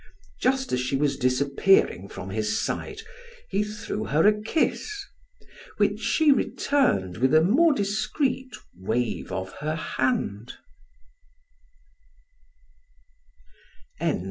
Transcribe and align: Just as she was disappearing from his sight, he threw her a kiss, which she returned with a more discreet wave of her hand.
Just 0.41 0.71
as 0.73 0.79
she 0.79 0.95
was 0.95 1.15
disappearing 1.15 2.09
from 2.09 2.31
his 2.31 2.59
sight, 2.59 3.03
he 3.49 3.63
threw 3.63 4.05
her 4.05 4.25
a 4.25 4.41
kiss, 4.41 4.89
which 5.77 5.99
she 5.99 6.31
returned 6.31 7.17
with 7.17 7.35
a 7.35 7.41
more 7.43 7.71
discreet 7.71 8.55
wave 8.75 9.31
of 9.31 9.51
her 9.59 9.75
hand. 9.75 10.53